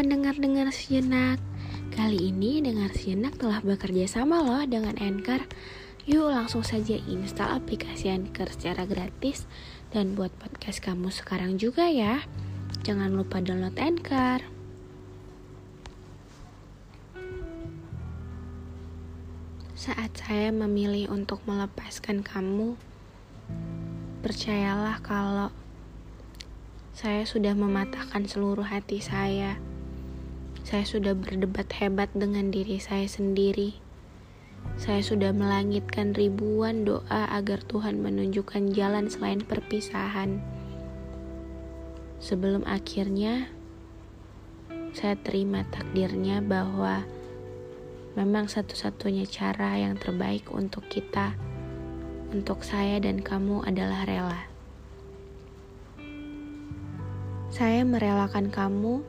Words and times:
Pendengar-dengar 0.00 0.72
sejenak. 0.72 1.36
Kali 1.92 2.32
ini 2.32 2.64
dengar 2.64 2.88
sejenak 2.96 3.36
telah 3.36 3.60
bekerja 3.60 4.08
sama 4.08 4.40
loh 4.40 4.64
dengan 4.64 4.96
Anchor. 4.96 5.44
Yuk 6.08 6.32
langsung 6.32 6.64
saja 6.64 6.96
install 6.96 7.60
aplikasi 7.60 8.08
Anchor 8.08 8.48
secara 8.48 8.88
gratis 8.88 9.44
Dan 9.92 10.16
buat 10.16 10.32
podcast 10.40 10.80
kamu 10.80 11.12
sekarang 11.12 11.60
juga 11.60 11.84
ya. 11.84 12.24
Jangan 12.80 13.12
lupa 13.12 13.44
download 13.44 13.76
Anchor. 13.76 14.40
Saat 19.76 20.16
saya 20.16 20.48
memilih 20.48 21.12
untuk 21.12 21.44
melepaskan 21.44 22.24
kamu 22.24 22.72
Percayalah 24.24 24.96
kalau 25.04 25.52
saya 26.96 27.28
sudah 27.28 27.52
mematahkan 27.52 28.24
seluruh 28.24 28.64
hati 28.64 29.04
saya. 29.04 29.60
Saya 30.70 30.86
sudah 30.86 31.18
berdebat 31.18 31.66
hebat 31.82 32.14
dengan 32.14 32.54
diri 32.54 32.78
saya 32.78 33.02
sendiri. 33.10 33.74
Saya 34.78 35.02
sudah 35.02 35.34
melangitkan 35.34 36.14
ribuan 36.14 36.86
doa 36.86 37.26
agar 37.26 37.58
Tuhan 37.66 37.98
menunjukkan 37.98 38.70
jalan 38.70 39.10
selain 39.10 39.42
perpisahan. 39.42 40.38
Sebelum 42.22 42.62
akhirnya 42.70 43.50
saya 44.94 45.18
terima 45.18 45.66
takdirnya 45.74 46.38
bahwa 46.38 47.02
memang 48.14 48.46
satu-satunya 48.46 49.26
cara 49.26 49.74
yang 49.74 49.98
terbaik 49.98 50.54
untuk 50.54 50.86
kita, 50.86 51.34
untuk 52.30 52.62
saya 52.62 53.02
dan 53.02 53.26
kamu 53.26 53.66
adalah 53.66 54.06
rela. 54.06 54.46
Saya 57.50 57.82
merelakan 57.82 58.54
kamu, 58.54 59.02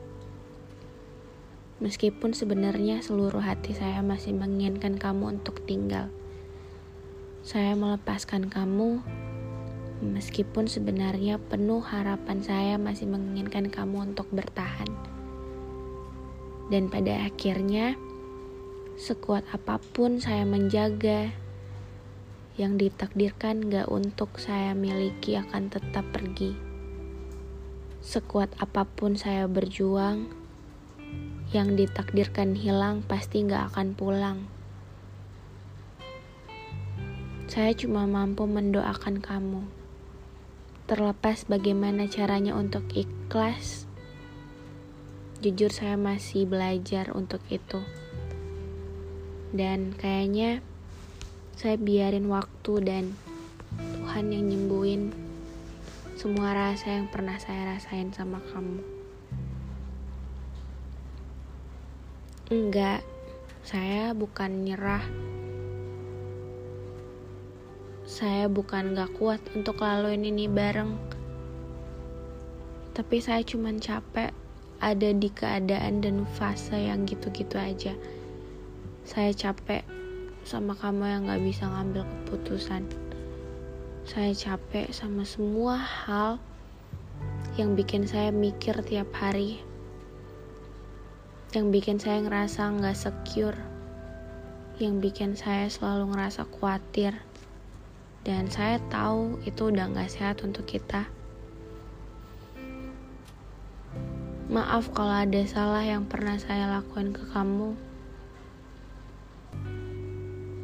meskipun 1.82 2.30
sebenarnya 2.30 3.02
seluruh 3.02 3.42
hati 3.42 3.74
saya 3.74 4.06
masih 4.06 4.38
menginginkan 4.38 4.94
kamu 4.94 5.34
untuk 5.34 5.66
tinggal. 5.66 6.14
Saya 7.42 7.74
melepaskan 7.74 8.46
kamu, 8.46 9.02
meskipun 9.98 10.70
sebenarnya 10.70 11.42
penuh 11.42 11.82
harapan 11.82 12.38
saya 12.38 12.78
masih 12.78 13.10
menginginkan 13.10 13.66
kamu 13.66 14.14
untuk 14.14 14.30
bertahan. 14.30 14.86
Dan 16.70 16.86
pada 16.86 17.26
akhirnya, 17.26 17.98
sekuat 18.94 19.42
apa 19.50 19.82
pun 19.90 20.22
saya 20.22 20.46
menjaga, 20.46 21.34
yang 22.54 22.78
ditakdirkan 22.78 23.66
gak 23.72 23.90
untuk 23.90 24.38
saya 24.38 24.70
miliki 24.76 25.34
akan 25.34 25.66
tetap 25.66 26.06
pergi. 26.14 26.54
Sekuat 27.98 28.54
apa 28.62 28.86
pun 28.86 29.18
saya 29.18 29.50
berjuang, 29.50 30.41
yang 31.52 31.76
ditakdirkan 31.76 32.56
hilang 32.56 33.04
pasti 33.04 33.44
gak 33.44 33.72
akan 33.72 33.92
pulang. 33.92 34.38
Saya 37.52 37.76
cuma 37.76 38.08
mampu 38.08 38.48
mendoakan 38.48 39.20
kamu. 39.20 39.68
Terlepas 40.88 41.44
bagaimana 41.44 42.08
caranya 42.08 42.56
untuk 42.56 42.88
ikhlas, 42.96 43.84
jujur 45.44 45.68
saya 45.68 46.00
masih 46.00 46.48
belajar 46.48 47.12
untuk 47.12 47.44
itu. 47.52 47.84
Dan 49.52 49.92
kayaknya 50.00 50.64
saya 51.60 51.76
biarin 51.76 52.32
waktu 52.32 52.72
dan 52.80 53.04
Tuhan 54.00 54.32
yang 54.32 54.48
nyembuhin 54.48 55.12
semua 56.16 56.56
rasa 56.56 56.96
yang 56.96 57.12
pernah 57.12 57.36
saya 57.36 57.76
rasain 57.76 58.16
sama 58.16 58.40
kamu. 58.56 59.01
Enggak, 62.52 63.00
saya 63.64 64.12
bukan 64.12 64.68
nyerah. 64.68 65.00
Saya 68.04 68.44
bukan 68.52 68.92
gak 68.92 69.16
kuat 69.16 69.40
untuk 69.56 69.80
laluin 69.80 70.20
ini 70.20 70.52
bareng. 70.52 71.00
Tapi 72.92 73.24
saya 73.24 73.40
cuma 73.40 73.72
capek 73.72 74.36
ada 74.84 75.10
di 75.16 75.32
keadaan 75.32 76.04
dan 76.04 76.28
fase 76.36 76.76
yang 76.76 77.08
gitu-gitu 77.08 77.56
aja. 77.56 77.96
Saya 79.08 79.32
capek 79.32 79.88
sama 80.44 80.76
kamu 80.76 81.08
yang 81.08 81.32
gak 81.32 81.40
bisa 81.40 81.64
ngambil 81.64 82.04
keputusan. 82.04 82.84
Saya 84.04 84.36
capek 84.36 84.92
sama 84.92 85.24
semua 85.24 85.80
hal 85.80 86.36
yang 87.56 87.72
bikin 87.72 88.04
saya 88.04 88.28
mikir 88.28 88.76
tiap 88.84 89.08
hari. 89.16 89.71
Yang 91.52 91.66
bikin 91.68 92.00
saya 92.00 92.24
ngerasa 92.24 92.64
nggak 92.80 92.96
secure. 92.96 93.60
Yang 94.80 94.94
bikin 95.04 95.30
saya 95.36 95.68
selalu 95.68 96.16
ngerasa 96.16 96.48
khawatir. 96.48 97.12
Dan 98.24 98.48
saya 98.48 98.80
tahu 98.88 99.36
itu 99.44 99.68
udah 99.68 99.92
nggak 99.92 100.08
sehat 100.08 100.40
untuk 100.40 100.64
kita. 100.64 101.04
Maaf 104.48 104.96
kalau 104.96 105.12
ada 105.12 105.44
salah 105.44 105.84
yang 105.84 106.08
pernah 106.08 106.40
saya 106.40 106.72
lakuin 106.72 107.12
ke 107.12 107.20
kamu. 107.36 107.76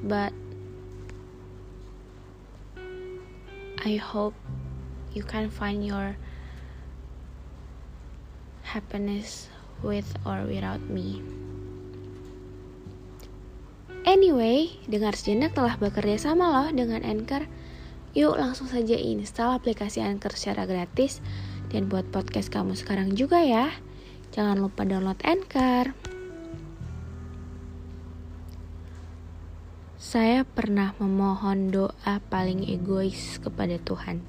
But 0.08 0.32
I 3.84 4.00
hope 4.00 4.32
you 5.12 5.20
can 5.20 5.52
find 5.52 5.84
your 5.84 6.16
happiness 8.64 9.52
with 9.82 10.06
or 10.26 10.44
without 10.48 10.82
me. 10.90 11.22
Anyway, 14.08 14.72
dengar 14.88 15.12
sejenak 15.12 15.52
telah 15.52 15.76
bekerja 15.76 16.16
sama 16.32 16.48
loh 16.48 16.68
dengan 16.72 17.04
Anchor. 17.04 17.44
Yuk 18.16 18.40
langsung 18.40 18.64
saja 18.64 18.96
install 18.96 19.60
aplikasi 19.60 20.00
Anchor 20.00 20.32
secara 20.32 20.64
gratis 20.64 21.20
dan 21.68 21.92
buat 21.92 22.08
podcast 22.08 22.48
kamu 22.48 22.72
sekarang 22.72 23.12
juga 23.12 23.44
ya. 23.44 23.68
Jangan 24.32 24.64
lupa 24.64 24.88
download 24.88 25.20
Anchor. 25.20 25.92
Saya 29.98 30.48
pernah 30.48 30.96
memohon 30.96 31.68
doa 31.68 32.14
paling 32.32 32.64
egois 32.64 33.36
kepada 33.44 33.76
Tuhan, 33.76 34.24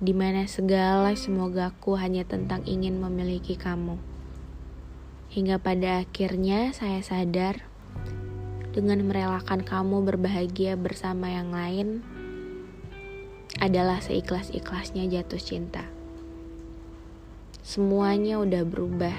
di 0.00 0.16
mana 0.16 0.48
segala 0.48 1.12
semogaku 1.12 2.00
hanya 2.00 2.24
tentang 2.24 2.64
ingin 2.64 2.96
memiliki 3.04 3.52
kamu. 3.52 4.00
Hingga 5.28 5.60
pada 5.60 6.00
akhirnya 6.00 6.72
saya 6.72 7.04
sadar, 7.04 7.68
dengan 8.72 9.04
merelakan 9.04 9.60
kamu 9.60 10.00
berbahagia 10.08 10.80
bersama 10.80 11.28
yang 11.28 11.52
lain, 11.52 12.00
adalah 13.60 14.00
seikhlas-ikhlasnya 14.00 15.04
jatuh 15.04 15.36
cinta. 15.36 15.84
Semuanya 17.60 18.40
udah 18.40 18.64
berubah. 18.64 19.14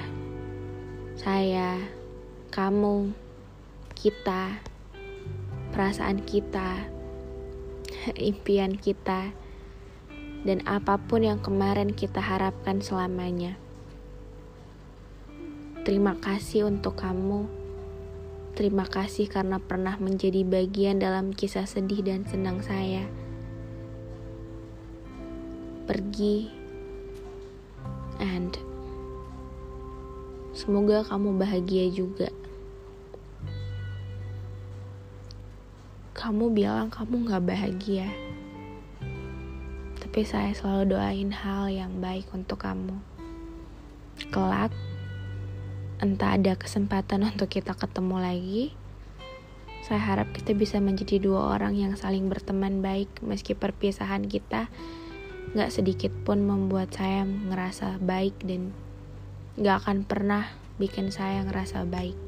Saya, 1.14 1.78
kamu, 2.50 3.14
kita, 3.94 4.58
perasaan 5.70 6.26
kita, 6.26 6.90
impian 8.18 8.74
kita, 8.82 9.30
dan 10.42 10.66
apa 10.66 10.98
pun 10.98 11.22
yang 11.22 11.38
kemarin 11.38 11.94
kita 11.94 12.18
harapkan 12.18 12.82
selamanya. 12.82 13.58
Terima 15.82 16.14
kasih 16.18 16.70
untuk 16.70 16.98
kamu. 17.02 17.50
Terima 18.54 18.86
kasih 18.86 19.26
karena 19.26 19.58
pernah 19.58 19.98
menjadi 19.98 20.46
bagian 20.46 21.02
dalam 21.02 21.34
kisah 21.34 21.66
sedih 21.66 22.06
dan 22.06 22.28
senang 22.30 22.62
saya. 22.62 23.06
Pergi 25.90 26.54
and 28.22 28.54
semoga 30.54 31.02
kamu 31.02 31.42
bahagia 31.42 31.90
juga. 31.90 32.30
Kamu 36.14 36.54
bilang 36.54 36.94
kamu 36.94 37.26
gak 37.26 37.42
bahagia. 37.50 38.31
Tapi 40.12 40.28
saya 40.28 40.52
selalu 40.52 40.92
doain 40.92 41.32
hal 41.32 41.72
yang 41.72 42.04
baik 42.04 42.28
untuk 42.36 42.60
kamu. 42.68 43.00
Kelak, 44.28 44.76
entah 46.04 46.36
ada 46.36 46.60
kesempatan 46.60 47.32
untuk 47.32 47.48
kita 47.48 47.72
ketemu 47.80 48.20
lagi, 48.20 48.76
saya 49.88 50.04
harap 50.04 50.36
kita 50.36 50.52
bisa 50.52 50.84
menjadi 50.84 51.16
dua 51.16 51.56
orang 51.56 51.80
yang 51.80 51.96
saling 51.96 52.28
berteman 52.28 52.84
baik 52.84 53.08
meski 53.24 53.56
perpisahan 53.56 54.28
kita 54.28 54.68
gak 55.56 55.72
sedikit 55.72 56.12
pun 56.28 56.44
membuat 56.44 56.92
saya 56.92 57.24
ngerasa 57.24 58.04
baik 58.04 58.36
dan 58.44 58.76
gak 59.56 59.88
akan 59.88 60.04
pernah 60.04 60.44
bikin 60.76 61.08
saya 61.16 61.48
ngerasa 61.48 61.88
baik. 61.88 62.20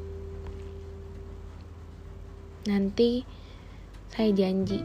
Nanti 2.64 3.28
saya 4.08 4.32
janji, 4.32 4.80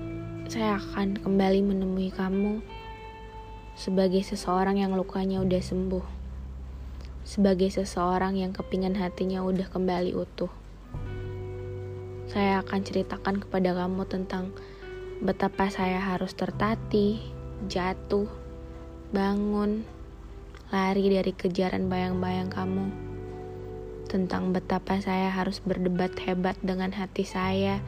saya 0.50 0.82
akan 0.82 1.22
kembali 1.22 1.62
menemui 1.62 2.10
kamu 2.10 2.77
sebagai 3.78 4.26
seseorang 4.26 4.82
yang 4.82 4.98
lukanya 4.98 5.38
udah 5.38 5.62
sembuh. 5.62 6.02
Sebagai 7.22 7.70
seseorang 7.70 8.34
yang 8.34 8.50
kepingan 8.50 8.98
hatinya 8.98 9.46
udah 9.46 9.70
kembali 9.70 10.18
utuh. 10.18 10.50
Saya 12.26 12.58
akan 12.66 12.80
ceritakan 12.82 13.38
kepada 13.38 13.78
kamu 13.78 14.02
tentang 14.10 14.50
betapa 15.22 15.70
saya 15.70 16.02
harus 16.02 16.34
tertatih, 16.34 17.22
jatuh, 17.70 18.26
bangun, 19.14 19.86
lari 20.74 21.14
dari 21.14 21.30
kejaran 21.30 21.86
bayang-bayang 21.86 22.50
kamu. 22.50 22.90
Tentang 24.10 24.50
betapa 24.50 24.98
saya 24.98 25.30
harus 25.30 25.62
berdebat 25.62 26.18
hebat 26.26 26.58
dengan 26.66 26.90
hati 26.90 27.22
saya 27.22 27.78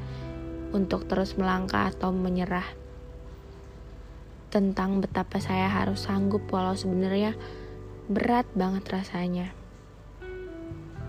untuk 0.70 1.10
terus 1.10 1.34
melangkah 1.34 1.90
atau 1.90 2.14
menyerah. 2.14 2.79
Tentang 4.50 4.98
betapa 4.98 5.38
saya 5.38 5.70
harus 5.70 6.10
sanggup 6.10 6.50
walau 6.50 6.74
sebenarnya 6.74 7.38
berat 8.10 8.50
banget 8.58 8.82
rasanya. 8.90 9.54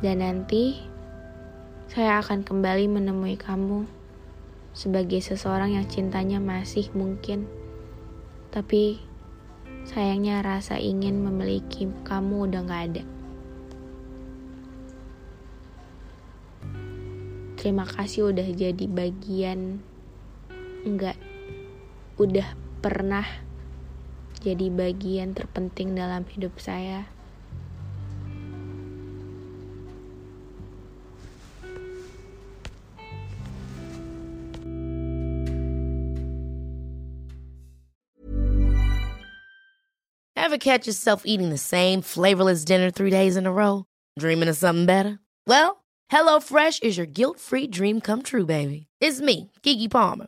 Dan 0.05 0.21
nanti 0.21 0.77
saya 1.89 2.21
akan 2.21 2.45
kembali 2.45 2.85
menemui 2.85 3.35
kamu 3.35 3.89
sebagai 4.77 5.19
seseorang 5.19 5.75
yang 5.75 5.89
cintanya 5.89 6.37
masih 6.37 6.87
mungkin. 6.93 7.49
Tapi 8.53 9.01
sayangnya 9.89 10.45
rasa 10.45 10.77
ingin 10.77 11.19
memiliki 11.25 11.89
kamu 12.05 12.45
udah 12.45 12.61
gak 12.61 12.83
ada. 12.93 13.03
Terima 17.61 17.85
kasih 17.85 18.33
udah 18.33 18.47
jadi 18.57 18.85
bagian 18.89 19.85
enggak 20.81 21.13
udah 22.17 22.60
pernah 22.81 23.25
jadi 24.41 24.73
bagian 24.73 25.37
terpenting 25.37 25.93
dalam 25.93 26.25
hidup 26.25 26.57
saya. 26.57 27.05
Ever 40.35 40.57
catch 40.57 40.83
yourself 40.89 41.21
eating 41.23 41.47
the 41.47 41.61
same 41.61 42.01
flavorless 42.01 42.65
dinner 42.65 42.91
three 42.91 43.13
days 43.13 43.37
in 43.37 43.45
a 43.45 43.53
row? 43.53 43.85
Dreaming 44.19 44.49
of 44.49 44.57
something 44.57 44.89
better? 44.89 45.21
Well, 45.47 45.85
HelloFresh 46.11 46.83
is 46.83 46.97
your 46.97 47.05
guilt-free 47.05 47.67
dream 47.67 48.01
come 48.01 48.21
true, 48.21 48.45
baby. 48.45 48.87
It's 48.99 49.21
me, 49.21 49.51
Kiki 49.61 49.87
Palmer. 49.87 50.27